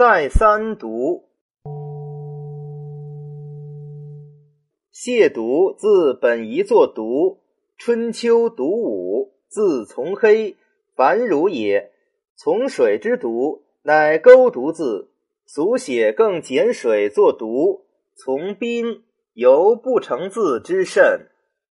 [0.00, 1.28] 再三读
[4.90, 7.36] 亵渎字本宜作渎，
[7.76, 10.56] 春秋读武字从黑，
[10.96, 11.92] 凡儒也，
[12.34, 15.10] 从水之渎，乃钩渎字，
[15.44, 17.82] 俗写更减水作渎，
[18.14, 19.02] 从宾，
[19.34, 21.28] 犹不成字之甚。